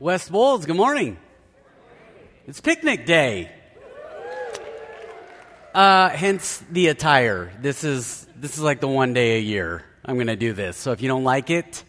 [0.00, 1.18] West Bowles, good morning.
[2.46, 3.50] It's picnic day.
[5.74, 7.52] Uh, hence the attire.
[7.60, 10.76] This is this is like the one day a year I'm going to do this.
[10.76, 11.82] So if you don't like it,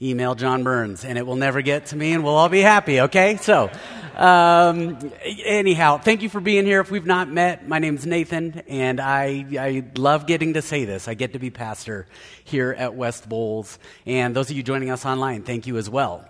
[0.00, 3.02] email John Burns, and it will never get to me, and we'll all be happy.
[3.02, 3.36] Okay?
[3.36, 3.70] So,
[4.16, 5.12] um,
[5.44, 6.80] anyhow, thank you for being here.
[6.80, 11.06] If we've not met, my name's Nathan, and I I love getting to say this.
[11.06, 12.08] I get to be pastor
[12.42, 16.28] here at West Bowles, and those of you joining us online, thank you as well.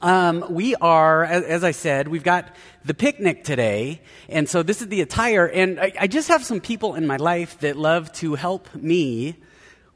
[0.00, 2.54] Um, we are, as, I said, we've got
[2.84, 5.46] the picnic today, and so this is the attire.
[5.46, 9.36] And I, I, just have some people in my life that love to help me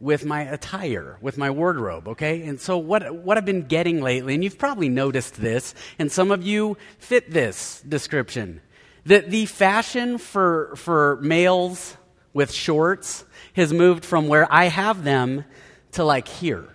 [0.01, 2.43] with my attire, with my wardrobe, okay?
[2.43, 6.31] And so what, what I've been getting lately, and you've probably noticed this, and some
[6.31, 8.61] of you fit this description,
[9.07, 11.97] that the fashion for, for males
[12.33, 13.25] with shorts
[13.55, 15.45] has moved from where I have them
[15.93, 16.69] to like here,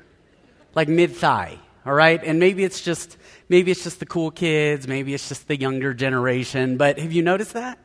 [0.76, 2.22] like mid thigh all right?
[2.24, 3.18] And maybe it's just
[3.50, 7.22] maybe it's just the cool kids, maybe it's just the younger generation, but have you
[7.22, 7.80] noticed that?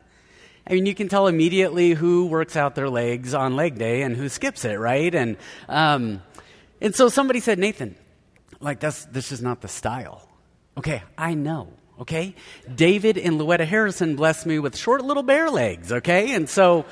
[0.67, 4.15] I mean, you can tell immediately who works out their legs on leg day and
[4.15, 5.15] who skips it, right?
[5.15, 5.37] And
[5.69, 6.23] um,
[6.81, 7.97] and so somebody said, Nathan,
[8.61, 10.29] like that's this is not the style.
[10.77, 11.73] Okay, I know.
[12.01, 12.37] Okay,
[12.73, 15.91] David and Louetta Harrison blessed me with short little bare legs.
[15.91, 16.85] Okay, and so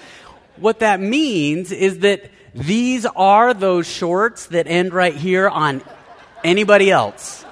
[0.56, 5.82] what that means is that these are those shorts that end right here on
[6.46, 7.44] Anybody else?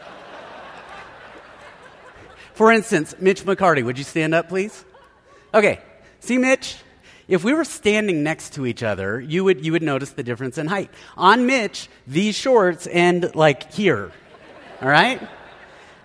[2.52, 4.84] For instance, Mitch McCarty, would you stand up, please?
[5.52, 5.80] Okay.
[6.20, 6.76] See, Mitch,
[7.26, 10.58] if we were standing next to each other, you would, you would notice the difference
[10.58, 10.92] in height.
[11.16, 14.12] On Mitch, these shorts end like here.
[14.80, 15.20] All right?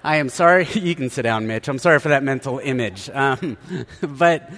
[0.04, 0.66] I am sorry.
[0.74, 1.68] You can sit down, Mitch.
[1.68, 3.08] I'm sorry for that mental image.
[3.14, 3.56] Um,
[4.02, 4.52] but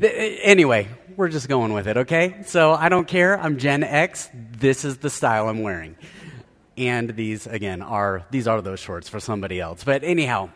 [0.00, 2.36] th- anyway, we're just going with it, okay?
[2.46, 3.38] So I don't care.
[3.38, 4.30] I'm Gen X.
[4.32, 5.94] This is the style I'm wearing
[6.76, 9.84] and these again are these are those shorts for somebody else.
[9.84, 10.50] But anyhow,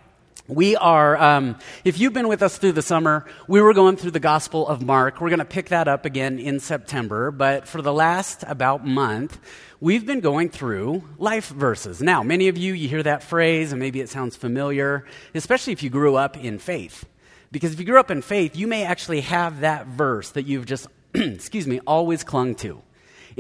[0.50, 4.10] we are, um, if you've been with us through the summer, we were going through
[4.10, 5.20] the Gospel of Mark.
[5.20, 7.30] We're going to pick that up again in September.
[7.30, 9.39] But for the last about month,
[9.80, 12.02] we've been going through life verses.
[12.02, 15.84] Now, many of you, you hear that phrase, and maybe it sounds familiar, especially if
[15.84, 17.06] you grew up in faith.
[17.52, 20.66] Because if you grew up in faith, you may actually have that verse that you've
[20.66, 22.83] just, excuse me, always clung to.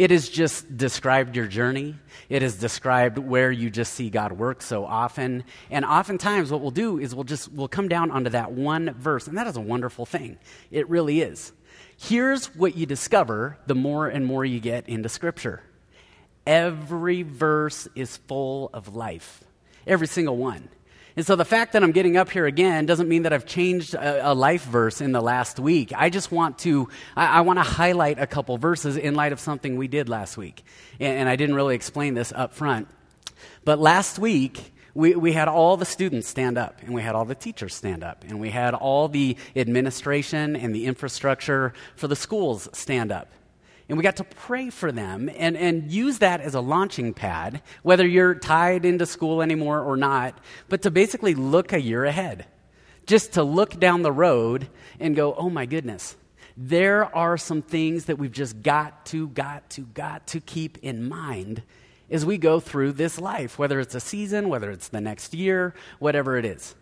[0.00, 1.94] It has just described your journey.
[2.30, 5.44] It has described where you just see God work so often.
[5.70, 9.28] And oftentimes what we'll do is we'll just we'll come down onto that one verse,
[9.28, 10.38] and that is a wonderful thing.
[10.70, 11.52] It really is.
[11.98, 15.62] Here's what you discover the more and more you get into scripture.
[16.46, 19.44] Every verse is full of life.
[19.86, 20.70] Every single one.
[21.16, 23.94] And so the fact that I'm getting up here again doesn't mean that I've changed
[23.94, 25.92] a, a life verse in the last week.
[25.96, 29.40] I just want to, I, I, want to highlight a couple verses in light of
[29.40, 30.62] something we did last week.
[30.98, 32.88] And, and I didn't really explain this up front.
[33.64, 37.24] But last week, we, we had all the students stand up, and we had all
[37.24, 42.16] the teachers stand up, and we had all the administration and the infrastructure for the
[42.16, 43.28] schools stand up
[43.90, 47.60] and we got to pray for them and, and use that as a launching pad,
[47.82, 52.46] whether you're tied into school anymore or not, but to basically look a year ahead.
[53.04, 54.68] Just to look down the road
[55.00, 56.14] and go, oh my goodness,
[56.56, 61.08] there are some things that we've just got to, got to, got to keep in
[61.08, 61.64] mind
[62.12, 65.74] as we go through this life, whether it's a season, whether it's the next year,
[65.98, 66.76] whatever it is.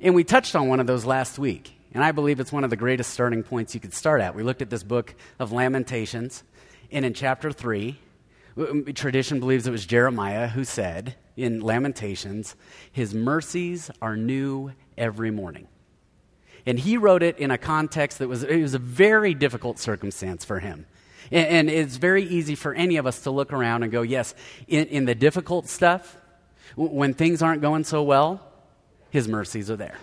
[0.00, 1.74] And we touched on one of those last week.
[1.92, 4.34] And I believe it's one of the greatest starting points you could start at.
[4.34, 6.44] We looked at this book of Lamentations,
[6.92, 7.98] and in chapter 3,
[8.94, 12.54] tradition believes it was Jeremiah who said in Lamentations,
[12.92, 15.68] His mercies are new every morning.
[16.66, 20.44] And he wrote it in a context that was, it was a very difficult circumstance
[20.44, 20.86] for him.
[21.30, 24.34] And, and it's very easy for any of us to look around and go, yes,
[24.68, 26.16] in, in the difficult stuff,
[26.76, 28.46] when things aren't going so well,
[29.10, 29.96] his mercies are there.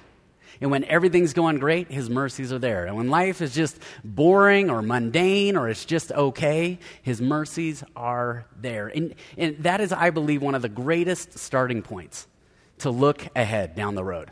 [0.62, 2.85] And when everything's going great, His mercies are there.
[2.85, 8.45] And when life is just boring or mundane or it's just okay, His mercies are
[8.59, 8.88] there.
[8.88, 12.28] And, and that is, I believe, one of the greatest starting points
[12.79, 14.31] to look ahead down the road.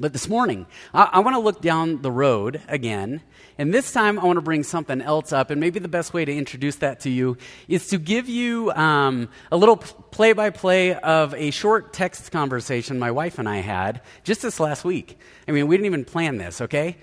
[0.00, 3.20] But this morning, I, I want to look down the road again.
[3.58, 5.50] And this time, I want to bring something else up.
[5.50, 7.36] And maybe the best way to introduce that to you
[7.66, 12.98] is to give you um, a little play by play of a short text conversation
[12.98, 15.18] my wife and I had just this last week.
[15.48, 16.96] I mean, we didn't even plan this, okay?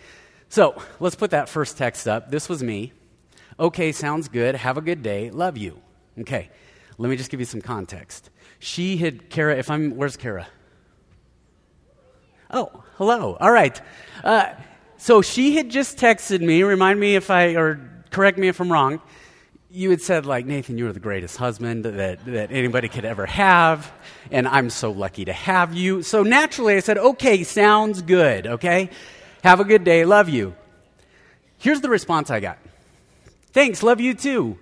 [0.48, 2.32] So let's put that first text up.
[2.32, 2.94] This was me.
[3.60, 4.56] Okay, sounds good.
[4.56, 5.32] Have a good day.
[5.32, 5.82] Love you.
[6.20, 6.50] Okay,
[6.98, 8.30] let me just give you some context.
[8.60, 10.48] She had, Kara, if I'm, where's Kara?
[12.52, 13.38] Oh, hello.
[13.40, 13.80] All right.
[14.24, 14.54] Uh,
[14.98, 17.80] so she had just texted me, remind me if I, or
[18.12, 19.02] correct me if I'm wrong.
[19.70, 23.26] you had said, like, Nathan, you are the greatest husband that, that anybody could ever
[23.26, 23.92] have,
[24.32, 26.02] and I'm so lucky to have you.
[26.02, 28.90] So naturally, I said, okay, sounds good, okay?
[29.44, 30.56] Have a good day, love you.
[31.58, 32.58] Here's the response I got
[33.52, 34.58] Thanks, love you too.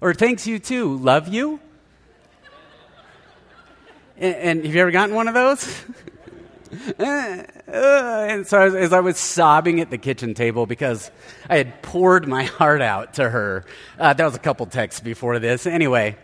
[0.00, 1.60] Or thanks, you too, love you.
[4.16, 5.84] and, and have you ever gotten one of those?
[6.98, 11.10] and so as, as, I was sobbing at the kitchen table because
[11.48, 13.64] I had poured my heart out to her,
[13.98, 15.66] uh, that was a couple texts before this.
[15.66, 16.16] Anyway,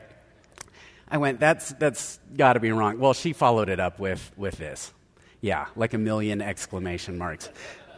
[1.09, 2.99] I went, that's, that's got to be wrong.
[2.99, 4.93] Well, she followed it up with, with this.
[5.41, 7.49] Yeah, like a million exclamation marks.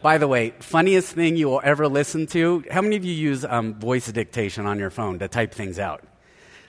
[0.01, 2.63] By the way, funniest thing you will ever listen to.
[2.69, 6.03] How many of you use um, voice dictation on your phone to type things out?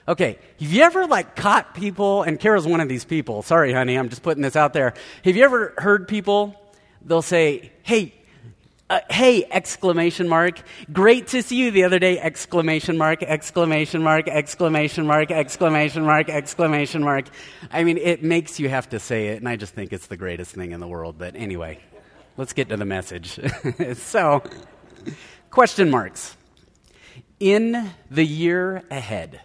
[0.07, 3.41] Okay, have you ever like caught people, and Carol's one of these people.
[3.41, 4.93] Sorry, honey, I'm just putting this out there.
[5.23, 6.53] Have you ever heard people,
[7.01, 8.13] they'll say, hey,
[8.87, 10.61] uh, hey, exclamation mark.
[10.93, 16.29] Great to see you the other day, exclamation mark, exclamation mark, exclamation mark, exclamation mark,
[16.29, 17.25] exclamation mark.
[17.71, 20.17] I mean, it makes you have to say it, and I just think it's the
[20.17, 21.15] greatest thing in the world.
[21.17, 21.79] But anyway,
[22.37, 23.39] let's get to the message.
[23.95, 24.43] so,
[25.49, 26.37] question marks.
[27.39, 29.41] In the year ahead,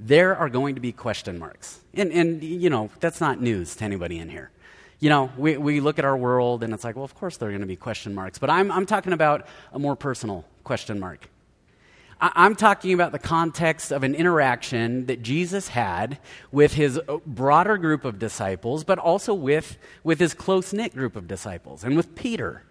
[0.00, 1.78] there are going to be question marks.
[1.92, 4.50] And, and, you know, that's not news to anybody in here.
[4.98, 7.48] You know, we, we look at our world and it's like, well, of course there
[7.48, 8.38] are going to be question marks.
[8.38, 11.28] But I'm, I'm talking about a more personal question mark.
[12.18, 16.18] I, I'm talking about the context of an interaction that Jesus had
[16.50, 21.14] with his uh, broader group of disciples, but also with, with his close knit group
[21.14, 22.62] of disciples and with Peter.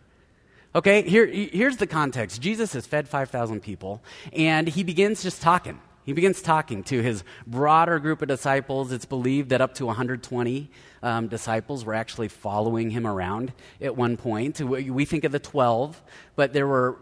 [0.76, 4.02] Okay, here, here's the context Jesus has fed 5,000 people,
[4.34, 5.80] and he begins just talking.
[6.06, 8.92] He begins talking to his broader group of disciples.
[8.92, 10.72] It's believed that up to 120
[11.04, 14.60] um, disciples were actually following him around at one point.
[14.60, 16.02] We think of the 12,
[16.36, 16.98] but there were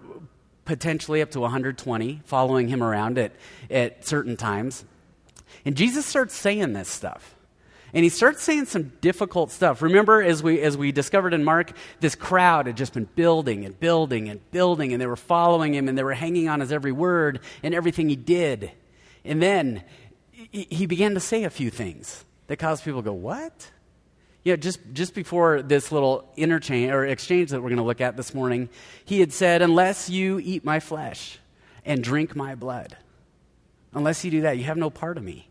[0.65, 3.31] potentially up to 120 following him around at,
[3.71, 4.83] at certain times.
[5.65, 7.35] And Jesus starts saying this stuff.
[7.93, 9.81] And he starts saying some difficult stuff.
[9.81, 11.71] Remember, as we, as we discovered in Mark,
[12.01, 15.87] this crowd had just been building and building and building, and they were following him,
[15.87, 18.71] and they were hanging on his every word and everything he did.
[19.27, 19.83] And then
[20.31, 23.71] he began to say a few things that caused people to go, What?
[24.43, 27.99] You know, just, just before this little interchange or exchange that we're going to look
[27.99, 28.69] at this morning,
[29.03, 31.39] he had said, Unless you eat my flesh
[31.85, 32.95] and drink my blood,
[33.93, 35.49] unless you do that, you have no part of me.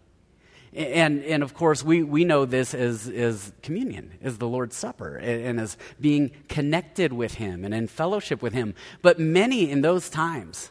[0.73, 5.17] And, and of course, we, we know this as, as communion, as the Lord's Supper,
[5.17, 8.75] and, and as being connected with Him and in fellowship with Him.
[9.01, 10.71] But many in those times,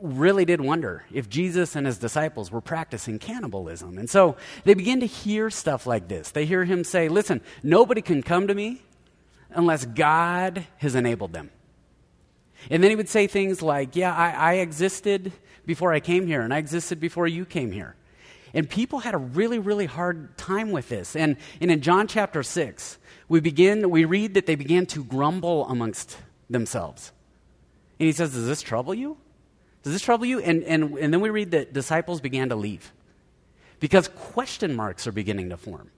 [0.00, 3.98] really did wonder if Jesus and his disciples were practicing cannibalism.
[3.98, 6.30] And so they begin to hear stuff like this.
[6.30, 8.82] They hear him say, Listen, nobody can come to me
[9.50, 11.50] unless God has enabled them.
[12.70, 15.32] And then he would say things like, Yeah, I, I existed
[15.64, 17.94] before I came here, and I existed before you came here.
[18.54, 21.14] And people had a really, really hard time with this.
[21.14, 22.98] And, and in John chapter 6,
[23.28, 26.16] we begin, we read that they began to grumble amongst
[26.48, 27.12] themselves.
[28.00, 29.18] And he says, Does this trouble you?
[29.88, 30.38] Does this trouble you?
[30.40, 32.92] And, and, and then we read that disciples began to leave
[33.80, 35.90] because question marks are beginning to form.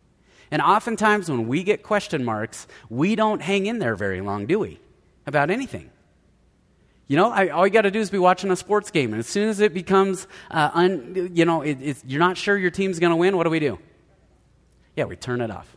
[0.53, 4.61] And oftentimes, when we get question marks, we don't hang in there very long, do
[4.61, 4.79] we?
[5.27, 5.91] About anything.
[7.09, 9.19] You know, I, all you got to do is be watching a sports game, and
[9.19, 13.01] as soon as it becomes, uh, un, you know, it, you're not sure your team's
[13.01, 13.81] going to win, what do we do?
[14.95, 15.77] Yeah, we turn it off.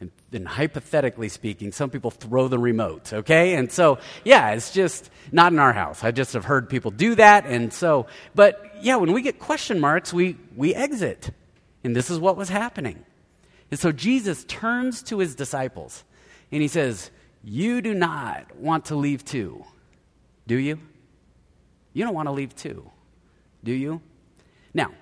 [0.00, 3.54] And, hypothetically speaking, some people throw the remote, okay?
[3.54, 6.02] And so, yeah, it's just not in our house.
[6.02, 7.44] I just have heard people do that.
[7.44, 11.30] And so, but yeah, when we get question marks, we, we exit.
[11.84, 13.04] And this is what was happening.
[13.70, 16.04] And so Jesus turns to his disciples
[16.50, 17.10] and he says,
[17.44, 19.64] You do not want to leave too,
[20.46, 20.78] do you?
[21.92, 22.90] You don't want to leave too,
[23.62, 24.00] do you?
[24.72, 24.92] Now,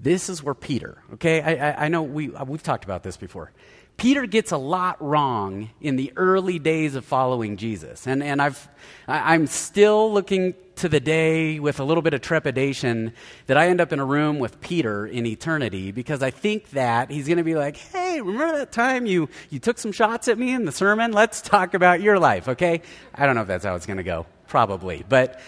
[0.00, 1.40] this is where Peter, okay?
[1.40, 3.52] I, I, I know we, we've talked about this before.
[3.98, 8.06] Peter gets a lot wrong in the early days of following Jesus.
[8.06, 8.68] And, and I've,
[9.08, 13.12] I'm still looking to the day with a little bit of trepidation
[13.46, 17.10] that I end up in a room with Peter in eternity because I think that
[17.10, 20.38] he's going to be like, hey, remember that time you, you took some shots at
[20.38, 21.10] me in the sermon?
[21.10, 22.82] Let's talk about your life, okay?
[23.12, 24.26] I don't know if that's how it's going to go.
[24.46, 25.04] Probably.
[25.08, 25.40] But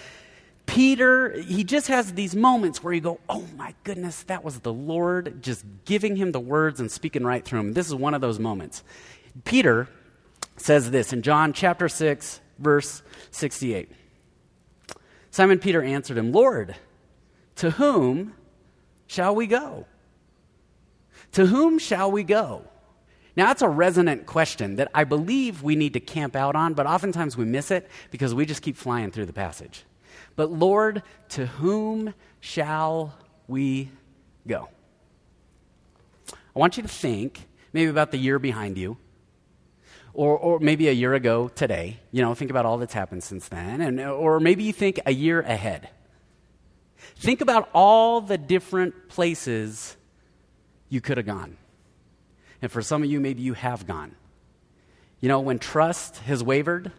[0.70, 4.72] Peter, he just has these moments where you go, oh my goodness, that was the
[4.72, 7.72] Lord just giving him the words and speaking right through him.
[7.72, 8.84] This is one of those moments.
[9.44, 9.88] Peter
[10.56, 13.90] says this in John chapter 6, verse 68.
[15.32, 16.76] Simon Peter answered him, Lord,
[17.56, 18.34] to whom
[19.08, 19.86] shall we go?
[21.32, 22.62] To whom shall we go?
[23.34, 26.86] Now, that's a resonant question that I believe we need to camp out on, but
[26.86, 29.84] oftentimes we miss it because we just keep flying through the passage.
[30.36, 33.14] But Lord, to whom shall
[33.46, 33.90] we
[34.46, 34.68] go?
[36.32, 38.96] I want you to think maybe about the year behind you.
[40.12, 43.46] Or, or maybe a year ago today, you know, think about all that's happened since
[43.48, 43.80] then.
[43.80, 45.88] And, or maybe you think a year ahead.
[47.16, 49.96] Think about all the different places
[50.88, 51.56] you could have gone.
[52.60, 54.16] And for some of you, maybe you have gone.
[55.20, 56.90] You know, when trust has wavered,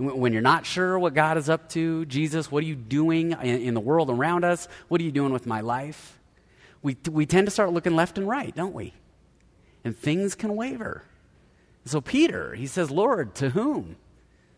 [0.00, 3.62] when you're not sure what God is up to, Jesus, what are you doing in,
[3.62, 4.68] in the world around us?
[4.88, 6.18] What are you doing with my life?
[6.82, 8.94] We, we tend to start looking left and right, don't we?
[9.84, 11.02] And things can waver.
[11.84, 13.96] So Peter, he says, Lord, to whom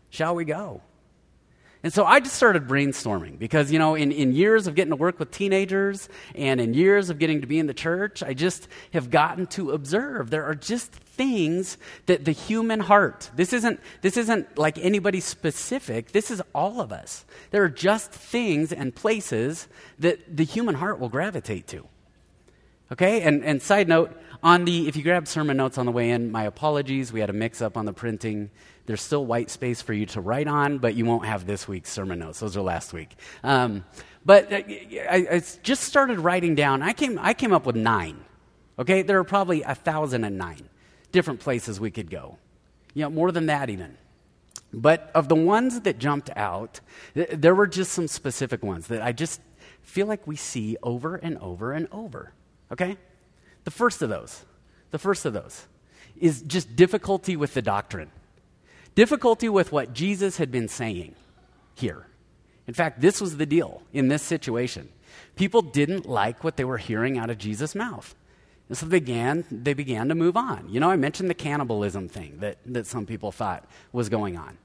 [0.09, 0.81] shall we go?
[1.83, 4.95] And so I just started brainstorming because, you know, in, in years of getting to
[4.95, 8.69] work with teenagers and in years of getting to be in the church, I just
[8.93, 14.15] have gotten to observe there are just things that the human heart, this isn't, this
[14.15, 17.25] isn't like anybody specific, this is all of us.
[17.51, 19.67] There are just things and places
[19.99, 21.85] that the human heart will gravitate to.
[22.93, 23.23] Okay?
[23.23, 26.31] And, and side note, on the, if you grab sermon notes on the way in,
[26.31, 28.51] my apologies, we had a mix up on the printing.
[28.85, 31.89] There's still white space for you to write on, but you won't have this week's
[31.89, 32.39] sermon notes.
[32.39, 33.15] Those are last week.
[33.43, 33.85] Um,
[34.25, 36.81] but I, I, just started writing down.
[36.81, 38.23] I came, I came up with nine.
[38.77, 40.67] Okay, there are probably a thousand and nine
[41.11, 42.37] different places we could go.
[42.93, 43.97] You know, more than that even.
[44.73, 46.79] But of the ones that jumped out,
[47.13, 49.39] th- there were just some specific ones that I just
[49.83, 52.33] feel like we see over and over and over.
[52.71, 52.97] Okay?
[53.63, 54.43] The first of those,
[54.91, 55.67] the first of those
[56.19, 58.11] is just difficulty with the doctrine.
[58.95, 61.15] Difficulty with what Jesus had been saying
[61.75, 62.07] here.
[62.67, 64.89] In fact, this was the deal in this situation.
[65.35, 68.15] People didn't like what they were hearing out of Jesus' mouth.
[68.69, 70.67] And so they began, they began to move on.
[70.69, 74.57] You know, I mentioned the cannibalism thing that, that some people thought was going on.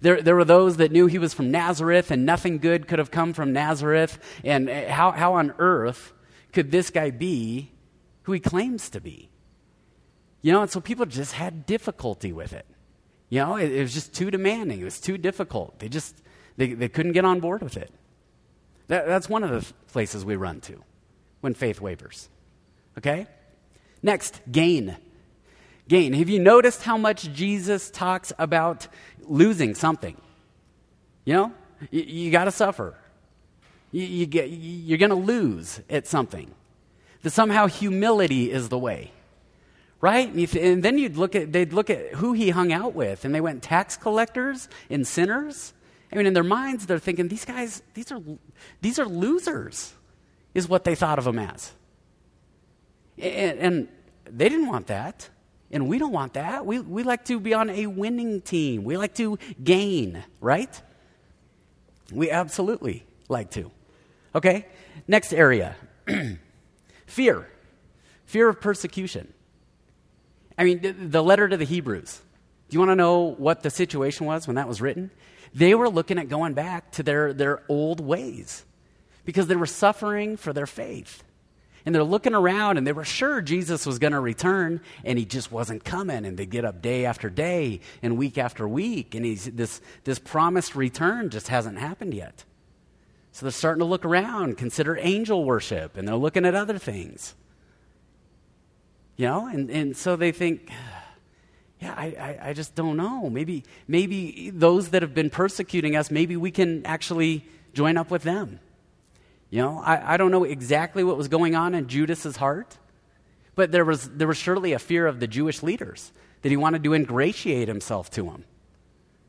[0.00, 3.10] There, there were those that knew he was from Nazareth and nothing good could have
[3.10, 4.18] come from Nazareth.
[4.44, 6.12] And eh, how, how on earth
[6.52, 7.70] could this guy be
[8.22, 9.28] who he claims to be?
[10.40, 12.66] You know, and so people just had difficulty with it.
[13.32, 14.82] You know, it, it was just too demanding.
[14.82, 15.78] It was too difficult.
[15.78, 16.14] They just,
[16.58, 17.90] they, they couldn't get on board with it.
[18.88, 20.84] That, that's one of the places we run to
[21.40, 22.28] when faith wavers.
[22.98, 23.26] Okay?
[24.02, 24.98] Next, gain.
[25.88, 26.12] Gain.
[26.12, 28.86] Have you noticed how much Jesus talks about
[29.22, 30.20] losing something?
[31.24, 31.52] You know,
[31.90, 32.98] you, you got to suffer.
[33.92, 36.50] You, you get, you're going to lose at something.
[37.22, 39.10] That somehow humility is the way
[40.02, 40.28] right?
[40.28, 43.24] And, th- and, then you'd look at, they'd look at who he hung out with,
[43.24, 45.72] and they went tax collectors and sinners.
[46.12, 48.20] I mean, in their minds, they're thinking, these guys, these are,
[48.82, 49.94] these are losers,
[50.52, 51.72] is what they thought of them as.
[53.16, 53.88] And, and
[54.26, 55.30] they didn't want that.
[55.70, 56.66] And we don't want that.
[56.66, 58.84] We, we like to be on a winning team.
[58.84, 60.82] We like to gain, right?
[62.12, 63.70] We absolutely like to.
[64.34, 64.66] Okay?
[65.08, 65.76] Next area
[67.06, 67.48] fear.
[68.26, 69.32] Fear of persecution.
[70.62, 72.20] I mean, the letter to the Hebrews.
[72.68, 75.10] Do you want to know what the situation was when that was written?
[75.52, 78.64] They were looking at going back to their, their old ways
[79.24, 81.24] because they were suffering for their faith.
[81.84, 85.24] And they're looking around and they were sure Jesus was going to return and he
[85.24, 86.24] just wasn't coming.
[86.24, 89.16] And they get up day after day and week after week.
[89.16, 92.44] And he's, this, this promised return just hasn't happened yet.
[93.32, 97.34] So they're starting to look around, consider angel worship, and they're looking at other things.
[99.16, 100.70] You know, and, and so they think,
[101.80, 103.28] yeah, I, I, I just don't know.
[103.28, 108.22] Maybe, maybe those that have been persecuting us, maybe we can actually join up with
[108.22, 108.60] them.
[109.50, 112.78] You know, I, I don't know exactly what was going on in Judas's heart,
[113.54, 116.82] but there was, there was surely a fear of the Jewish leaders that he wanted
[116.84, 118.44] to ingratiate himself to them.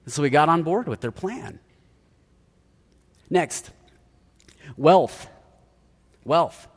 [0.08, 1.60] So he got on board with their plan.
[3.30, 3.72] Next,
[4.78, 5.28] wealth.
[6.24, 6.68] Wealth.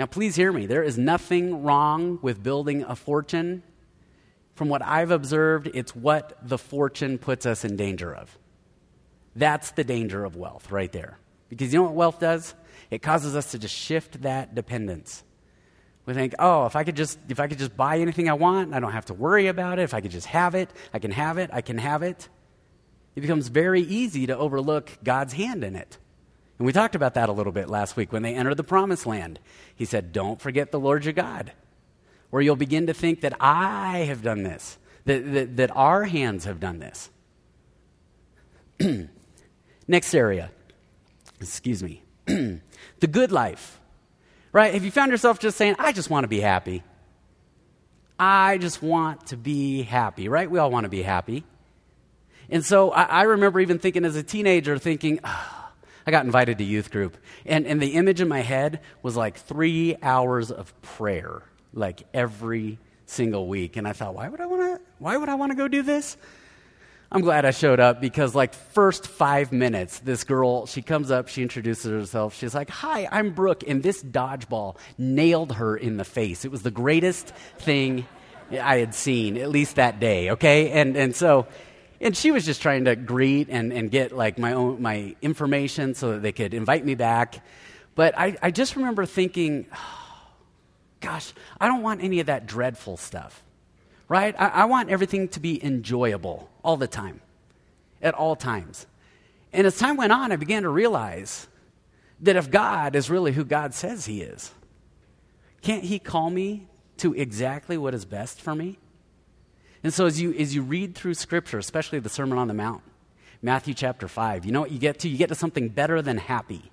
[0.00, 0.64] Now, please hear me.
[0.64, 3.62] There is nothing wrong with building a fortune.
[4.54, 8.38] From what I've observed, it's what the fortune puts us in danger of.
[9.36, 11.18] That's the danger of wealth right there.
[11.50, 12.54] Because you know what wealth does?
[12.90, 15.22] It causes us to just shift that dependence.
[16.06, 18.72] We think, oh, if I could just if I could just buy anything I want,
[18.72, 19.82] I don't have to worry about it.
[19.82, 22.26] If I could just have it, I can have it, I can have it.
[23.16, 25.98] It becomes very easy to overlook God's hand in it.
[26.60, 29.06] And we talked about that a little bit last week when they entered the promised
[29.06, 29.40] land.
[29.74, 31.52] He said, Don't forget the Lord your God.
[32.28, 34.76] Where you'll begin to think that I have done this,
[35.06, 37.08] that, that, that our hands have done this.
[39.88, 40.50] Next area.
[41.40, 42.02] Excuse me.
[42.26, 42.60] the
[43.10, 43.80] good life.
[44.52, 44.74] Right?
[44.74, 46.82] Have you found yourself just saying, I just want to be happy?
[48.18, 50.50] I just want to be happy, right?
[50.50, 51.42] We all want to be happy.
[52.50, 55.59] And so I, I remember even thinking as a teenager, thinking, oh,
[56.06, 59.36] I got invited to youth group, and, and the image in my head was like
[59.36, 61.42] three hours of prayer,
[61.72, 63.76] like every single week.
[63.76, 64.80] And I thought, why would I want to?
[64.98, 66.16] Why would I want to go do this?
[67.12, 71.26] I'm glad I showed up because, like, first five minutes, this girl, she comes up,
[71.26, 72.36] she introduces herself.
[72.36, 73.64] She's like, Hi, I'm Brooke.
[73.66, 76.44] And this dodgeball nailed her in the face.
[76.44, 78.06] It was the greatest thing
[78.52, 80.70] I had seen, at least that day, okay?
[80.70, 81.48] And, and so,
[82.00, 85.94] and she was just trying to greet and, and get, like, my own, my information
[85.94, 87.44] so that they could invite me back.
[87.94, 89.96] But I, I just remember thinking, oh,
[91.00, 93.42] gosh, I don't want any of that dreadful stuff
[94.10, 94.34] right?
[94.38, 97.20] I, I want everything to be enjoyable all the time,
[98.02, 98.86] at all times.
[99.52, 101.46] And as time went on, I began to realize
[102.20, 104.52] that if God is really who God says He is,
[105.62, 106.66] can't He call me
[106.98, 108.78] to exactly what is best for me?
[109.82, 112.82] And so as you, as you read through Scripture, especially the Sermon on the Mount,
[113.42, 115.08] Matthew chapter 5, you know what you get to?
[115.08, 116.70] You get to something better than happy.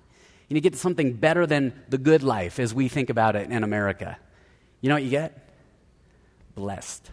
[0.50, 3.50] And you get to something better than the good life as we think about it
[3.50, 4.18] in America.
[4.80, 5.48] You know what you get?
[6.54, 7.10] Blessed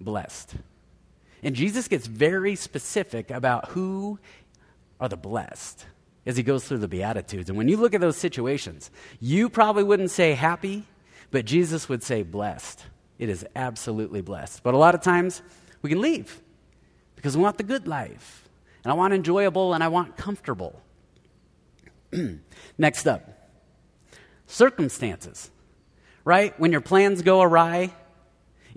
[0.00, 0.54] blessed.
[1.42, 4.18] And Jesus gets very specific about who
[5.00, 5.86] are the blessed
[6.24, 7.48] as he goes through the Beatitudes.
[7.48, 10.84] And when you look at those situations, you probably wouldn't say happy,
[11.30, 12.84] but Jesus would say blessed.
[13.18, 14.62] It is absolutely blessed.
[14.62, 15.42] But a lot of times
[15.82, 16.40] we can leave
[17.14, 18.48] because we want the good life.
[18.84, 20.80] And I want enjoyable and I want comfortable.
[22.78, 23.50] Next up,
[24.46, 25.50] circumstances,
[26.24, 26.58] right?
[26.60, 27.92] When your plans go awry,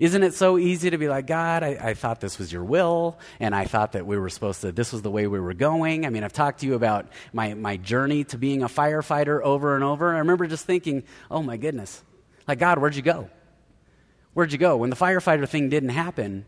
[0.00, 3.18] isn't it so easy to be like, God, I, I, thought this was your will,
[3.38, 6.06] and I thought that we were supposed to, this was the way we were going?
[6.06, 9.74] I mean, I've talked to you about my, my journey to being a firefighter over
[9.74, 10.14] and over.
[10.14, 12.02] I remember just thinking, oh my goodness,
[12.48, 13.28] like, God, where'd you go?
[14.34, 14.76] Where'd you go?
[14.76, 16.46] When the firefighter thing didn't happen,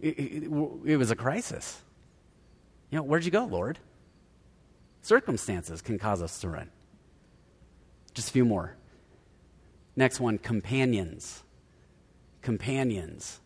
[0.00, 0.42] it, it,
[0.84, 1.80] it was a crisis.
[2.90, 3.78] You know, where'd you go, Lord?
[5.02, 6.70] Circumstances can cause us to run.
[8.14, 8.76] Just a few more.
[9.96, 11.42] Next one companions
[12.42, 13.40] companions.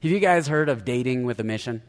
[0.00, 1.82] Have you guys heard of dating with a mission?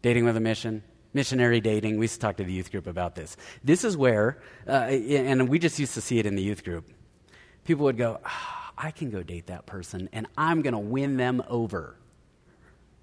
[0.00, 0.82] Dating with a mission?
[1.12, 1.98] Missionary dating.
[1.98, 3.36] We used to talk to the youth group about this.
[3.64, 6.90] This is where, uh, and we just used to see it in the youth group.
[7.64, 11.16] People would go, oh, I can go date that person and I'm going to win
[11.16, 11.96] them over.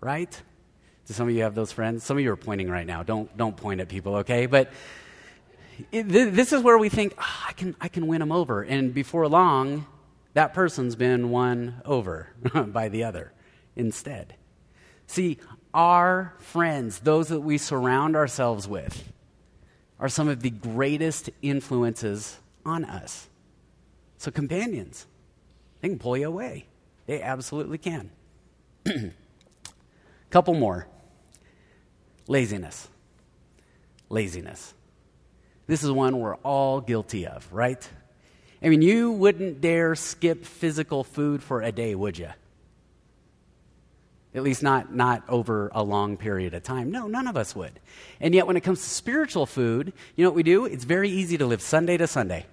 [0.01, 0.41] Right?
[1.07, 2.03] Do some of you have those friends?
[2.03, 3.03] Some of you are pointing right now.
[3.03, 4.45] Don't, don't point at people, okay?
[4.45, 4.71] But
[5.91, 8.61] it, th- this is where we think, oh, I, can, I can win them over.
[8.61, 9.85] And before long,
[10.33, 12.29] that person's been won over
[12.67, 13.33] by the other
[13.75, 14.35] instead.
[15.07, 15.39] See,
[15.73, 19.11] our friends, those that we surround ourselves with,
[19.99, 23.29] are some of the greatest influences on us.
[24.17, 25.05] So, companions,
[25.83, 26.65] they can pull you away.
[27.07, 28.09] They absolutely can.
[30.29, 30.87] Couple more
[32.25, 32.87] laziness.
[34.07, 34.73] Laziness.
[35.67, 37.85] This is one we're all guilty of, right?
[38.63, 42.29] I mean, you wouldn't dare skip physical food for a day, would you?
[44.33, 46.91] At least not, not over a long period of time.
[46.91, 47.77] No, none of us would.
[48.21, 50.63] And yet, when it comes to spiritual food, you know what we do?
[50.63, 52.45] It's very easy to live Sunday to Sunday.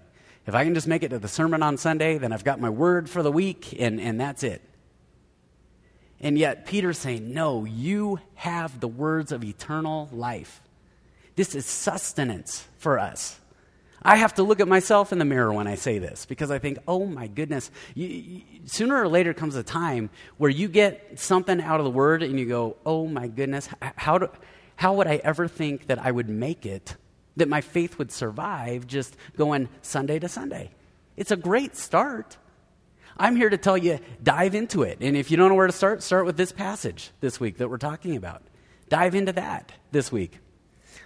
[0.47, 2.71] If I can just make it to the sermon on Sunday, then I've got my
[2.71, 4.63] word for the week, and, and that's it.
[6.21, 10.61] And yet, Peter's saying, No, you have the words of eternal life.
[11.37, 13.41] This is sustenance for us.
[14.03, 16.59] I have to look at myself in the mirror when I say this because I
[16.59, 21.19] think, oh my goodness, you, you, sooner or later comes a time where you get
[21.19, 24.29] something out of the word and you go, oh my goodness, how, do,
[24.77, 26.97] how would I ever think that I would make it,
[27.37, 30.71] that my faith would survive just going Sunday to Sunday?
[31.17, 32.37] It's a great start.
[33.17, 34.99] I'm here to tell you, dive into it.
[35.01, 37.69] And if you don't know where to start, start with this passage this week that
[37.69, 38.43] we're talking about.
[38.89, 40.39] Dive into that this week.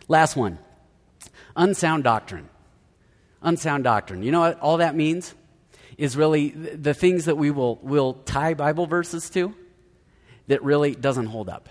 [0.08, 0.58] Last one
[1.56, 2.48] unsound doctrine
[3.44, 4.22] unsound doctrine.
[4.22, 5.34] You know what all that means?
[5.96, 9.54] Is really the things that we will, will tie Bible verses to
[10.48, 11.68] that really doesn't hold up.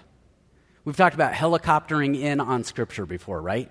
[0.86, 3.70] We've talked about helicoptering in on Scripture before, right?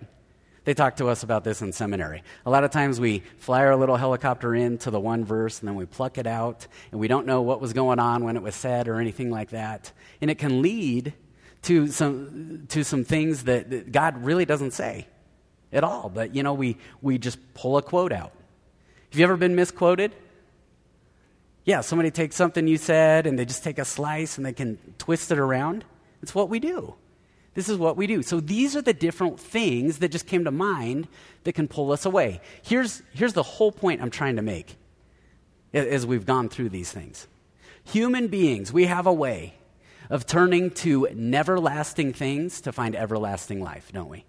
[0.65, 2.23] They talked to us about this in seminary.
[2.47, 5.75] A lot of times we fly our little helicopter into the one verse and then
[5.75, 8.55] we pluck it out and we don't know what was going on when it was
[8.55, 9.91] said or anything like that.
[10.21, 11.15] And it can lead
[11.63, 15.09] to some, to some things that, that God really doesn't say
[15.73, 18.33] at all, but you know, we, we just pull a quote out.
[19.11, 20.15] Have you ever been misquoted?
[21.65, 24.79] Yeah, somebody takes something you said and they just take a slice and they can
[24.99, 25.85] twist it around.
[26.23, 26.95] It's what we do.
[27.55, 28.23] This is what we do.
[28.23, 31.09] So these are the different things that just came to mind
[31.45, 32.41] that can pull us away.
[32.63, 34.77] Here's, here's the whole point I'm trying to make
[35.73, 37.27] as we've gone through these things.
[37.85, 39.55] Human beings, we have a way
[40.09, 44.25] of turning to never lasting things to find everlasting life, don't we?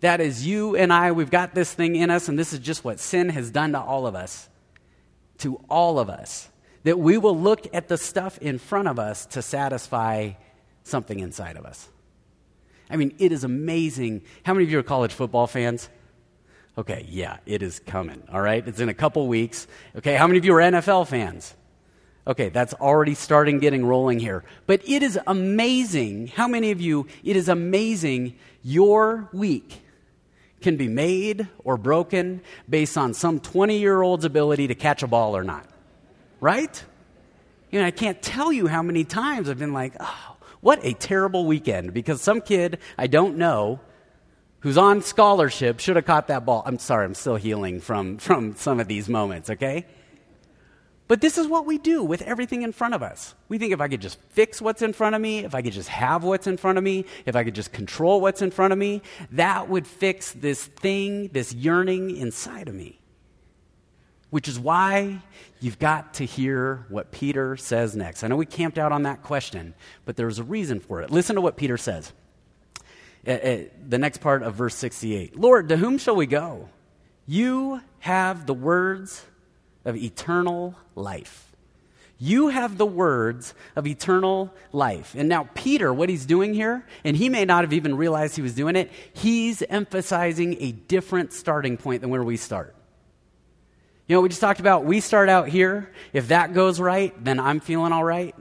[0.00, 2.84] That is you and I, we've got this thing in us, and this is just
[2.84, 4.48] what sin has done to all of us.
[5.38, 6.48] To all of us.
[6.84, 10.32] That we will look at the stuff in front of us to satisfy
[10.86, 11.88] something inside of us.
[12.88, 14.22] I mean, it is amazing.
[14.44, 15.88] How many of you are college football fans?
[16.78, 18.66] Okay, yeah, it is coming, all right?
[18.66, 19.66] It's in a couple weeks.
[19.96, 21.54] Okay, how many of you are NFL fans?
[22.26, 24.44] Okay, that's already starting getting rolling here.
[24.66, 26.28] But it is amazing.
[26.28, 29.82] How many of you, it is amazing your week
[30.60, 35.06] can be made or broken based on some 20 year old's ability to catch a
[35.06, 35.66] ball or not.
[36.40, 36.84] Right?
[37.70, 40.35] You know, I can't tell you how many times I've been like, oh,
[40.66, 43.78] what a terrible weekend because some kid I don't know
[44.58, 46.64] who's on scholarship should have caught that ball.
[46.66, 49.86] I'm sorry, I'm still healing from, from some of these moments, okay?
[51.06, 53.36] But this is what we do with everything in front of us.
[53.48, 55.72] We think if I could just fix what's in front of me, if I could
[55.72, 58.72] just have what's in front of me, if I could just control what's in front
[58.72, 62.98] of me, that would fix this thing, this yearning inside of me.
[64.30, 65.22] Which is why
[65.60, 68.24] you've got to hear what Peter says next.
[68.24, 71.10] I know we camped out on that question, but there's a reason for it.
[71.10, 72.12] Listen to what Peter says.
[73.26, 73.58] Uh, uh,
[73.88, 76.68] the next part of verse 68 Lord, to whom shall we go?
[77.26, 79.24] You have the words
[79.84, 81.46] of eternal life.
[82.18, 85.14] You have the words of eternal life.
[85.16, 88.42] And now, Peter, what he's doing here, and he may not have even realized he
[88.42, 92.75] was doing it, he's emphasizing a different starting point than where we start.
[94.06, 95.90] You know, we just talked about we start out here.
[96.12, 98.34] If that goes right, then I'm feeling all right.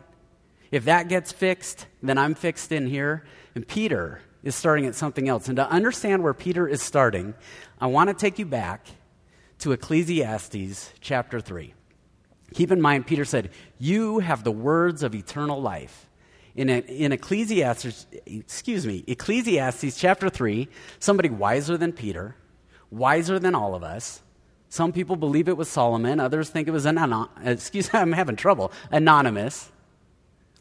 [0.71, 3.23] If that gets fixed, then I'm fixed in here.
[3.56, 5.47] And Peter is starting at something else.
[5.47, 7.34] And to understand where Peter is starting,
[7.82, 8.86] I want to take you back
[9.60, 11.73] to Ecclesiastes chapter 3.
[12.54, 13.49] Keep in mind, Peter said,
[13.80, 16.08] You have the words of eternal life.
[16.56, 22.36] In, in Ecclesiastes, excuse me, Ecclesiastes chapter 3, somebody wiser than Peter,
[22.91, 24.21] wiser than all of us,
[24.75, 27.99] some people believe it was Solomon, others think it was an anon- uh, excuse me,
[27.99, 29.71] I'm having trouble, anonymous,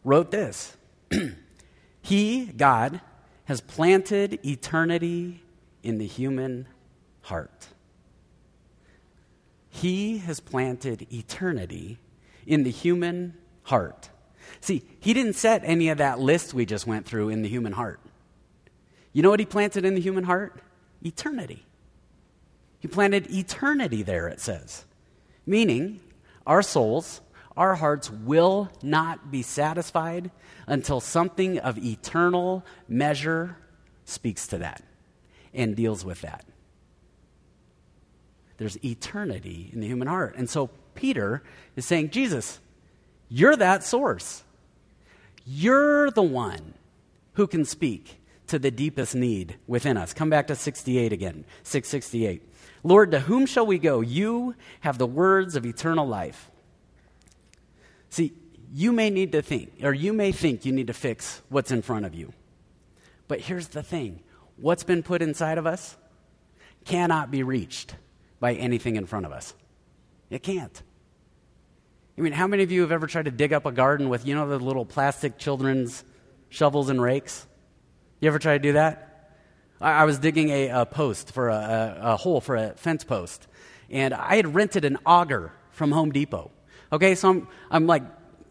[0.04, 0.76] wrote this.
[2.00, 3.00] he, God,
[3.46, 5.42] has planted eternity
[5.82, 6.68] in the human
[7.22, 7.68] heart.
[9.68, 11.98] He has planted eternity
[12.46, 14.10] in the human heart.
[14.60, 17.72] See, he didn't set any of that list we just went through in the human
[17.72, 17.98] heart.
[19.12, 20.60] You know what he planted in the human heart?
[21.02, 21.66] Eternity.
[22.84, 24.84] He planted eternity there, it says.
[25.46, 26.00] Meaning,
[26.46, 27.22] our souls,
[27.56, 30.30] our hearts will not be satisfied
[30.66, 33.56] until something of eternal measure
[34.04, 34.82] speaks to that
[35.54, 36.44] and deals with that.
[38.58, 40.34] There's eternity in the human heart.
[40.36, 41.42] And so Peter
[41.76, 42.60] is saying, Jesus,
[43.30, 44.44] you're that source.
[45.46, 46.74] You're the one
[47.32, 50.12] who can speak to the deepest need within us.
[50.12, 52.50] Come back to 68 again, 668.
[52.84, 54.02] Lord, to whom shall we go?
[54.02, 56.50] You have the words of eternal life.
[58.10, 58.34] See,
[58.72, 61.80] you may need to think, or you may think you need to fix what's in
[61.80, 62.32] front of you.
[63.26, 64.20] But here's the thing
[64.56, 65.96] what's been put inside of us
[66.84, 67.96] cannot be reached
[68.38, 69.54] by anything in front of us.
[70.28, 70.82] It can't.
[72.18, 74.26] I mean, how many of you have ever tried to dig up a garden with,
[74.26, 76.04] you know, the little plastic children's
[76.50, 77.46] shovels and rakes?
[78.20, 79.13] You ever try to do that?
[79.84, 81.54] I, I was digging a, a, post for a,
[82.02, 83.46] a, a hole for a fence post,
[83.90, 86.50] and I had rented an auger from Home Depot.
[86.90, 88.02] Okay, so I'm, I'm like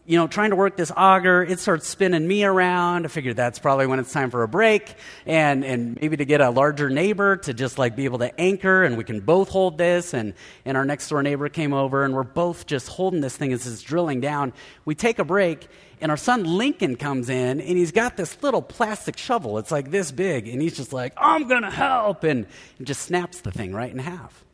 [0.06, 3.06] you know, trying to work this auger, it starts spinning me around.
[3.06, 6.42] I figured that's probably when it's time for a break and, and maybe to get
[6.42, 9.78] a larger neighbor to just like be able to anchor and we can both hold
[9.78, 10.12] this.
[10.12, 10.34] And,
[10.66, 13.66] and our next door neighbor came over and we're both just holding this thing as
[13.66, 14.52] it's drilling down.
[14.84, 15.68] We take a break
[16.02, 19.56] and our son Lincoln comes in and he's got this little plastic shovel.
[19.56, 22.24] It's like this big and he's just like, I'm going to help.
[22.24, 22.46] And
[22.78, 24.44] it just snaps the thing right in half.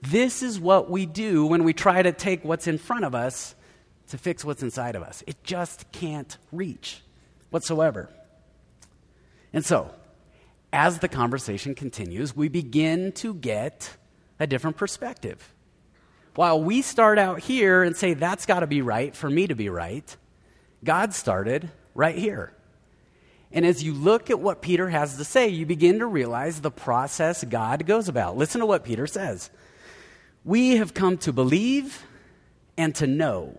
[0.00, 3.54] This is what we do when we try to take what's in front of us
[4.08, 5.22] to fix what's inside of us.
[5.26, 7.02] It just can't reach
[7.50, 8.10] whatsoever.
[9.52, 9.90] And so,
[10.72, 13.96] as the conversation continues, we begin to get
[14.38, 15.52] a different perspective.
[16.34, 19.54] While we start out here and say, that's got to be right for me to
[19.54, 20.16] be right,
[20.84, 22.52] God started right here.
[23.52, 26.70] And as you look at what Peter has to say, you begin to realize the
[26.70, 28.36] process God goes about.
[28.36, 29.50] Listen to what Peter says
[30.44, 32.04] We have come to believe
[32.76, 33.58] and to know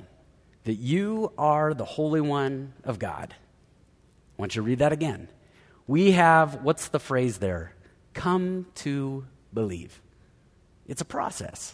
[0.67, 3.33] that you are the Holy One of God.
[3.33, 5.29] I want you to read that again.
[5.87, 7.71] We have, what's the phrase there?
[8.13, 10.01] Come to believe.
[10.85, 11.73] It's a process.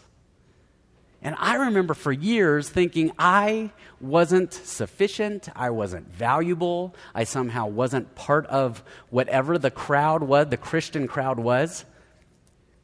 [1.23, 8.13] And I remember for years thinking I wasn't sufficient, I wasn't valuable, I somehow wasn't
[8.13, 11.83] part of whatever the crowd was, the Christian crowd was.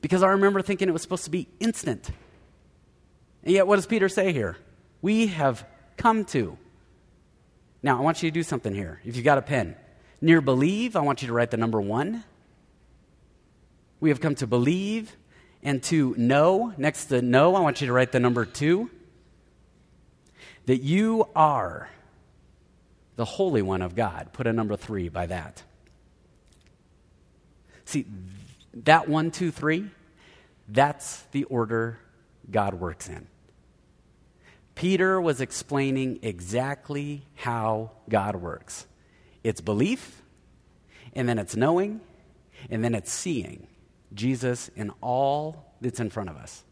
[0.02, 2.10] Because I remember thinking it was supposed to be instant.
[3.43, 4.58] And yet, what does Peter say here?
[5.04, 5.63] We have
[6.00, 6.58] come to.
[7.84, 9.00] Now, I want you to do something here.
[9.06, 9.76] If you've got a pen,
[10.22, 12.24] near believe, I want you to write the number one.
[14.00, 15.16] We have come to believe
[15.62, 16.74] and to know.
[16.78, 18.90] Next to know, I want you to write the number two.
[20.66, 21.90] That you are
[23.16, 24.30] the Holy One of God.
[24.34, 25.64] Put a number three by that.
[27.86, 28.06] See,
[28.86, 29.90] that one, two, three,
[30.68, 32.00] that's the order
[32.50, 33.28] God works in.
[34.80, 38.88] Peter was explaining exactly how God works
[39.44, 40.22] it's belief,
[41.12, 42.00] and then it's knowing,
[42.70, 43.68] and then it's seeing
[44.13, 46.63] Jesus in all that's in front of us.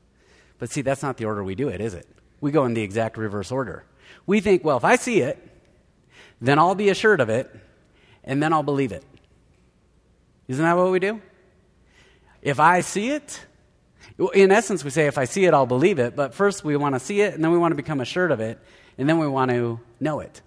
[0.57, 2.07] But see, that's not the order we do it, is it?
[2.39, 3.83] We go in the exact reverse order.
[4.25, 5.37] We think, well, if I see it,
[6.39, 7.53] then I'll be assured of it,
[8.23, 9.03] and then I'll believe it.
[10.47, 11.21] Isn't that what we do?
[12.41, 13.46] If I see it,
[14.33, 16.15] in essence, we say, if I see it, I'll believe it.
[16.15, 18.39] But first, we want to see it, and then we want to become assured of
[18.39, 18.59] it,
[18.97, 20.41] and then we want to know it.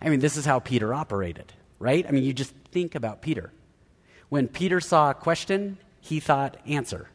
[0.00, 2.06] I mean, this is how Peter operated, right?
[2.06, 3.52] I mean, you just think about Peter.
[4.28, 7.08] When Peter saw a question, he thought answer.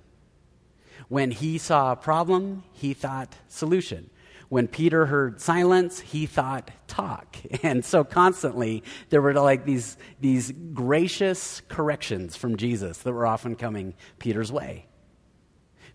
[1.08, 4.10] When he saw a problem, he thought solution.
[4.50, 7.38] When Peter heard silence, he thought talk.
[7.64, 13.56] And so constantly there were like these, these gracious corrections from Jesus that were often
[13.56, 14.88] coming Peter's way.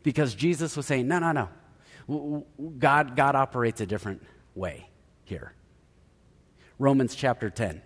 [0.03, 2.47] Because Jesus was saying, no, no, no.
[2.79, 4.23] God, God operates a different
[4.55, 4.89] way
[5.25, 5.53] here.
[6.79, 7.83] Romans chapter 10.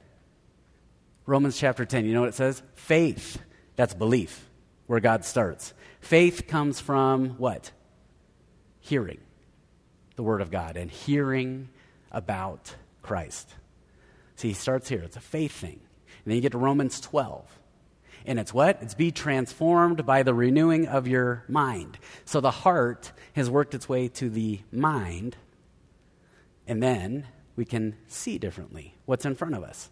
[1.27, 2.63] Romans chapter 10, you know what it says?
[2.75, 3.41] Faith,
[3.77, 4.49] that's belief,
[4.87, 5.73] where God starts.
[6.01, 7.71] Faith comes from what?
[8.81, 9.21] Hearing
[10.17, 11.69] the Word of God and hearing
[12.11, 13.55] about Christ.
[14.37, 15.03] See, he starts here.
[15.03, 15.81] It's a faith thing.
[16.25, 17.59] And then you get to Romans 12.
[18.27, 18.79] And it's what?
[18.81, 21.99] It's be transformed by the renewing of your mind.
[22.25, 25.37] So the heart has worked its way to the mind,
[26.67, 29.91] and then we can see differently what's in front of us.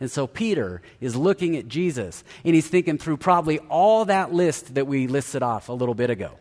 [0.00, 4.76] And so Peter is looking at Jesus, and he's thinking through probably all that list
[4.76, 6.32] that we listed off a little bit ago.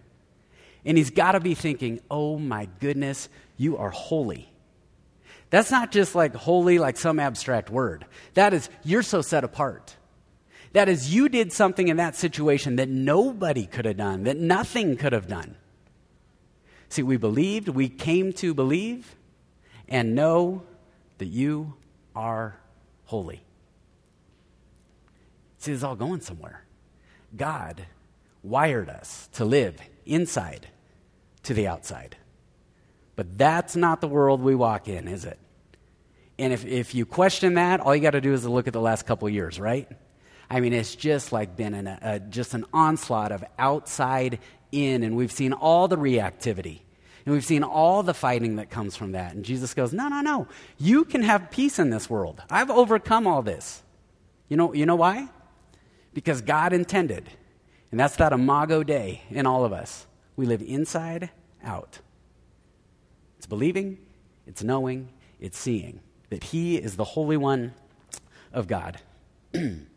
[0.85, 4.51] And he's got to be thinking, oh my goodness, you are holy.
[5.49, 8.05] That's not just like holy, like some abstract word.
[8.35, 9.95] That is, you're so set apart.
[10.77, 14.95] That is, you did something in that situation that nobody could have done, that nothing
[14.95, 15.55] could have done.
[16.87, 19.15] See, we believed, we came to believe
[19.89, 20.61] and know
[21.17, 21.73] that you
[22.15, 22.59] are
[23.05, 23.41] holy.
[25.57, 26.63] See, it's all going somewhere.
[27.35, 27.87] God
[28.43, 30.67] wired us to live inside
[31.41, 32.17] to the outside.
[33.15, 35.39] But that's not the world we walk in, is it?
[36.37, 38.79] And if, if you question that, all you got to do is look at the
[38.79, 39.91] last couple years, right?
[40.49, 44.39] I mean, it's just like been an, a, just an onslaught of outside
[44.71, 46.81] in, and we've seen all the reactivity.
[47.25, 49.35] And we've seen all the fighting that comes from that.
[49.35, 50.47] And Jesus goes, No, no, no.
[50.77, 52.41] You can have peace in this world.
[52.49, 53.83] I've overcome all this.
[54.47, 55.27] You know, you know why?
[56.13, 57.29] Because God intended.
[57.91, 60.07] And that's that imago Dei in all of us.
[60.37, 61.31] We live inside
[61.63, 61.99] out.
[63.37, 63.97] It's believing,
[64.45, 67.73] it's knowing, it's seeing that He is the Holy One
[68.53, 68.99] of God.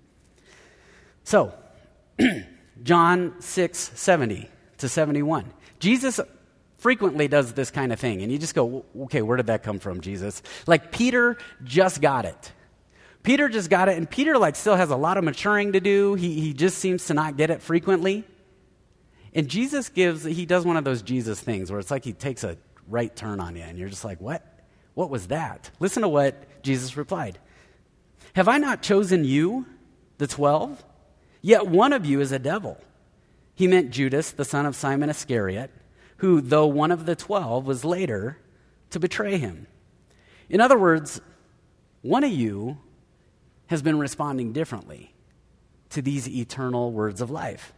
[1.25, 1.55] So,
[2.83, 5.53] John 6, 70 to 71.
[5.79, 6.21] Jesus
[6.79, 8.23] frequently does this kind of thing.
[8.23, 10.43] And you just go, okay, where did that come from, Jesus?
[10.67, 12.53] Like Peter just got it.
[13.23, 16.15] Peter just got it, and Peter like still has a lot of maturing to do.
[16.15, 18.25] He, he just seems to not get it frequently.
[19.35, 22.45] And Jesus gives, he does one of those Jesus things where it's like he takes
[22.45, 22.57] a
[22.89, 24.47] right turn on you, and you're just like, what?
[24.95, 25.71] What was that?
[25.79, 27.39] Listen to what Jesus replied
[28.35, 29.67] Have I not chosen you,
[30.19, 30.83] the twelve?
[31.43, 32.79] Yet one of you is a devil.
[33.55, 35.71] He meant Judas, the son of Simon Iscariot,
[36.19, 38.39] who, though one of the twelve, was later
[38.91, 39.67] to betray him.
[40.49, 41.21] In other words,
[42.03, 42.79] one of you
[43.69, 45.15] has been responding differently
[45.91, 47.73] to these eternal words of life.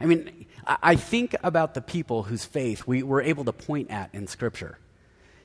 [0.00, 4.10] I mean, I think about the people whose faith we were able to point at
[4.12, 4.78] in Scripture.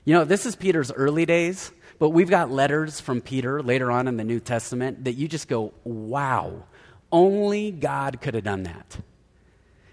[0.03, 4.07] You know, this is Peter's early days, but we've got letters from Peter later on
[4.07, 6.63] in the New Testament that you just go, wow,
[7.11, 8.97] only God could have done that.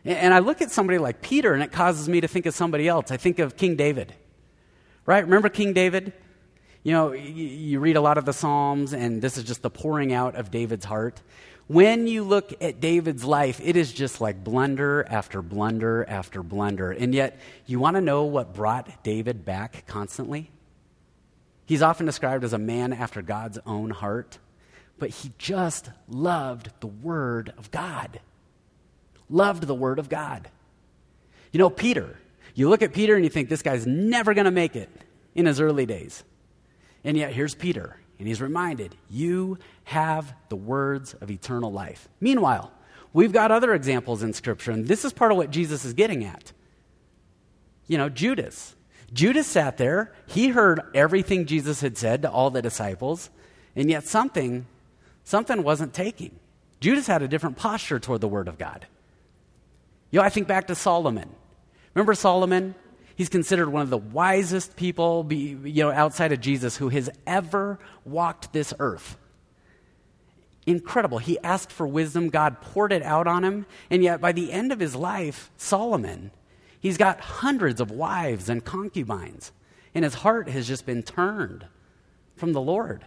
[0.04, 2.86] And I look at somebody like Peter, and it causes me to think of somebody
[2.86, 3.10] else.
[3.10, 4.12] I think of King David,
[5.06, 5.24] right?
[5.24, 6.12] Remember King David?
[6.82, 10.12] You know, you read a lot of the Psalms, and this is just the pouring
[10.12, 11.22] out of David's heart.
[11.66, 16.90] When you look at David's life, it is just like blunder after blunder after blunder.
[16.90, 20.50] And yet, you want to know what brought David back constantly?
[21.64, 24.36] He's often described as a man after God's own heart
[24.98, 28.20] but he just loved the Word of God.
[29.28, 30.48] loved the Word of God.
[31.50, 32.18] You know, Peter,
[32.54, 34.90] you look at Peter and you think this guy's never going to make it
[35.34, 36.22] in his early days.
[37.02, 42.08] And yet, here's Peter, and he's reminded, You have the words of eternal life.
[42.20, 42.72] Meanwhile,
[43.12, 46.24] we've got other examples in Scripture, and this is part of what Jesus is getting
[46.24, 46.52] at.
[47.86, 48.74] You know, Judas.
[49.12, 53.30] Judas sat there, he heard everything Jesus had said to all the disciples,
[53.76, 54.66] and yet something,
[55.24, 56.38] something wasn't taking.
[56.80, 58.86] Judas had a different posture toward the Word of God.
[60.10, 61.28] You know, I think back to Solomon.
[61.94, 62.74] Remember Solomon?
[63.16, 67.08] He's considered one of the wisest people, be, you know, outside of Jesus who has
[67.26, 69.16] ever walked this earth.
[70.66, 71.18] Incredible.
[71.18, 72.28] He asked for wisdom.
[72.28, 73.66] God poured it out on him.
[73.90, 76.32] And yet, by the end of his life, Solomon,
[76.80, 79.52] he's got hundreds of wives and concubines.
[79.94, 81.66] And his heart has just been turned
[82.34, 83.04] from the Lord.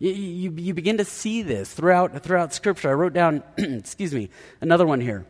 [0.00, 2.88] You, you, you begin to see this throughout, throughout Scripture.
[2.88, 5.26] I wrote down, excuse me, another one here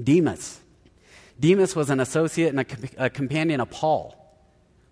[0.00, 0.60] Demas.
[1.40, 4.14] Demas was an associate and a, a companion of Paul.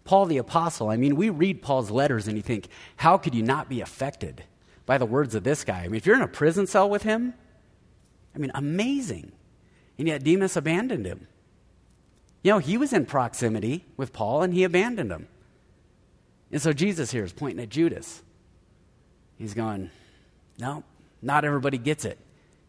[0.05, 0.91] Paul the Apostle.
[0.91, 4.45] I mean, we read Paul's letters and you think, how could you not be affected
[4.87, 5.81] by the words of this guy?
[5.81, 7.35] I mean, if you're in a prison cell with him,
[8.35, 9.33] I mean, amazing.
[9.99, 11.27] And yet Demas abandoned him.
[12.43, 15.29] You know, he was in proximity with Paul and he abandoned him.
[16.53, 18.23] And so Jesus here is pointing at Judas.
[19.39, 19.91] He's going,
[20.59, 20.85] no,
[21.23, 22.19] not everybody gets it.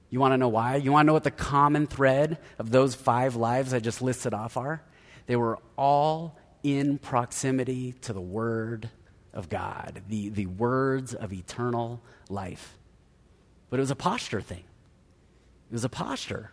[0.10, 0.78] You want to know why?
[0.78, 4.34] You want to know what the common thread of those five lives I just listed
[4.34, 4.82] off are?
[5.28, 8.89] They were all in proximity to the Word
[9.34, 12.78] of God, the, the words of eternal life.
[13.69, 14.63] But it was a posture thing.
[15.69, 16.51] It was a posture.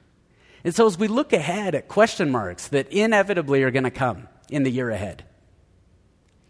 [0.64, 4.28] And so as we look ahead at question marks that inevitably are going to come
[4.48, 5.24] in the year ahead,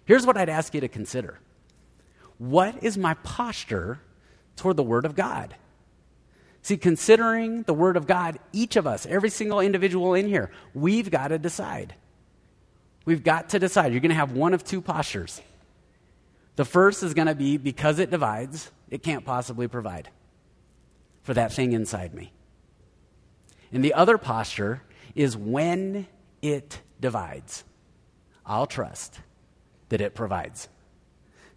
[0.04, 1.38] here's what I'd ask you to consider
[2.38, 4.00] What is my posture
[4.56, 5.54] toward the Word of God?
[6.62, 11.10] See, considering the Word of God, each of us, every single individual in here, we've
[11.10, 11.94] got to decide.
[13.04, 13.92] We've got to decide.
[13.92, 15.40] You're going to have one of two postures.
[16.54, 20.08] The first is going to be because it divides, it can't possibly provide
[21.22, 22.32] for that thing inside me.
[23.72, 24.82] And the other posture
[25.14, 26.06] is when
[26.42, 27.64] it divides,
[28.44, 29.20] I'll trust
[29.88, 30.68] that it provides.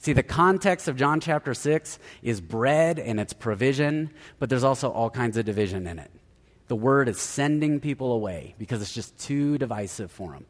[0.05, 4.91] See, the context of John chapter 6 is bread and its provision, but there's also
[4.91, 6.11] all kinds of division in it.
[6.67, 10.45] The word is sending people away because it's just too divisive for them.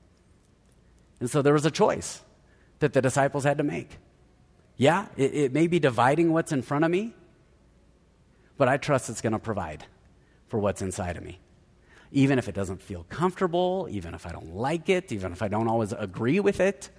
[1.22, 2.22] And so there was a choice
[2.80, 3.98] that the disciples had to make.
[4.76, 7.14] Yeah, it, it may be dividing what's in front of me,
[8.58, 9.86] but I trust it's going to provide
[10.50, 11.40] for what's inside of me.
[12.12, 15.48] Even if it doesn't feel comfortable, even if I don't like it, even if I
[15.48, 16.90] don't always agree with it,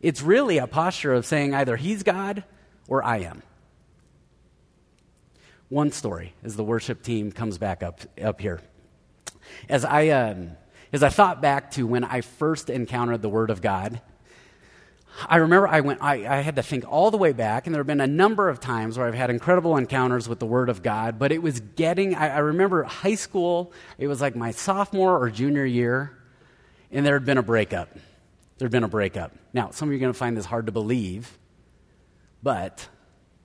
[0.00, 2.44] it's really a posture of saying either he's God
[2.86, 3.42] or I am.
[5.68, 8.60] One story as the worship team comes back up, up here.
[9.68, 10.52] As I, um,
[10.92, 14.00] as I thought back to when I first encountered the Word of God,
[15.28, 17.80] I remember I went, I, I, had to think all the way back, and there
[17.80, 20.82] have been a number of times where I've had incredible encounters with the Word of
[20.82, 25.18] God, but it was getting, I, I remember high school, it was like my sophomore
[25.18, 26.16] or junior year,
[26.92, 27.88] and there had been a breakup
[28.58, 29.32] there'd been a breakup.
[29.52, 31.38] Now, some of you are going to find this hard to believe,
[32.42, 32.88] but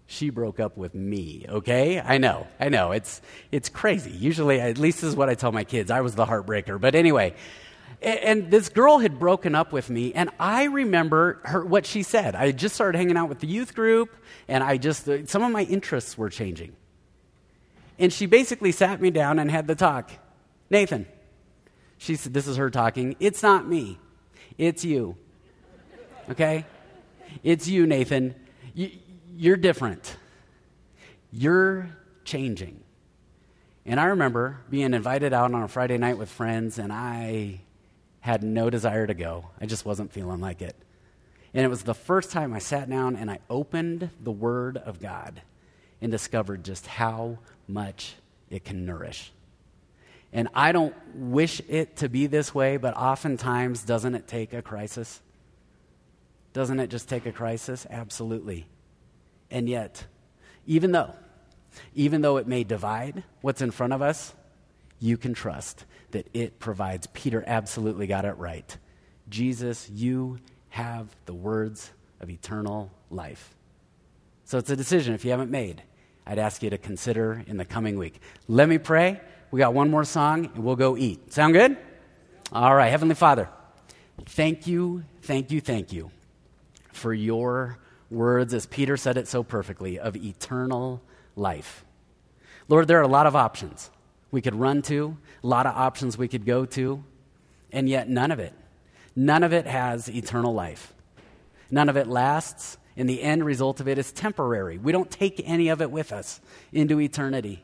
[0.06, 2.00] she broke up with me, okay?
[2.00, 2.92] I know, I know.
[2.92, 3.22] It's,
[3.52, 4.12] it's crazy.
[4.12, 5.90] Usually, at least this is what I tell my kids.
[5.90, 6.80] I was the heartbreaker.
[6.80, 7.36] But anyway,
[8.02, 12.36] and, this girl had broken up with me, and I remember her, what she said.
[12.36, 14.16] I just started hanging out with the youth group,
[14.48, 16.76] and I just, uh, some of my interests were changing.
[17.98, 20.12] And she basically sat me down and had the talk.
[20.70, 21.06] Nathan,
[21.98, 24.00] she said, this is her talking, it's not me.
[24.58, 25.18] It's you.
[26.30, 26.66] Okay?
[27.44, 28.36] It's you, Nathan.
[28.74, 28.92] You,
[29.36, 30.16] you're different.
[31.32, 31.90] You're
[32.24, 32.84] changing.
[33.86, 37.62] And I remember being invited out on a Friday night with friends, and I
[38.22, 39.50] had no desire to go.
[39.60, 40.76] I just wasn't feeling like it.
[41.54, 45.00] And it was the first time I sat down and I opened the Word of
[45.00, 45.42] God
[46.02, 48.16] and discovered just how much
[48.50, 49.32] it can nourish.
[50.34, 54.64] And I don't wish it to be this way, but oftentimes, doesn't it take a
[54.64, 55.22] crisis?
[56.54, 57.86] Doesn't it just take a crisis?
[57.90, 58.66] Absolutely.
[59.52, 60.06] And yet,
[60.66, 61.14] even though,
[61.94, 64.34] even though it may divide what's in front of us,
[65.00, 67.08] you can trust that it provides.
[67.14, 68.78] Peter absolutely got it right.
[69.30, 73.56] Jesus, you have the words of eternal life.
[74.46, 75.84] So it's a decision if you haven't made.
[76.26, 78.20] I'd ask you to consider in the coming week.
[78.48, 79.22] Let me pray.
[79.54, 81.32] We got one more song, and we'll go eat.
[81.32, 81.78] Sound good?
[82.52, 83.50] All right, Heavenly Father,
[84.26, 86.10] thank you, thank you, thank you
[86.92, 87.78] for your
[88.10, 91.04] words, as Peter said it so perfectly, of eternal
[91.36, 91.86] life.
[92.68, 93.92] Lord, there are a lot of options
[94.32, 97.04] we could run to, a lot of options we could go to,
[97.72, 98.54] and yet none of it,
[99.16, 100.96] none of it has eternal life.
[101.70, 104.80] None of it lasts, and the end result of it is temporary.
[104.80, 106.42] We don't take any of it with us
[106.72, 107.64] into eternity.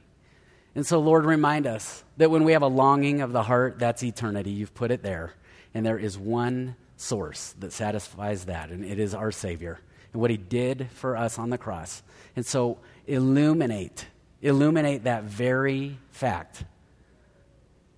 [0.75, 4.03] And so, Lord, remind us that when we have a longing of the heart, that's
[4.03, 4.51] eternity.
[4.51, 5.33] You've put it there.
[5.73, 9.79] And there is one source that satisfies that, and it is our Savior
[10.11, 12.03] and what He did for us on the cross.
[12.35, 14.05] And so, illuminate,
[14.41, 16.65] illuminate that very fact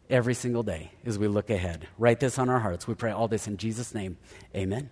[0.09, 1.87] every single day as we look ahead.
[1.97, 2.87] Write this on our hearts.
[2.87, 4.17] We pray all this in Jesus' name.
[4.55, 4.91] Amen.